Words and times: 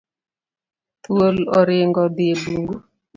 Thuol 1.03 1.35
oringo 1.59 1.99
odhi 2.07 2.25
e 2.33 2.35
bungu. 2.41 2.75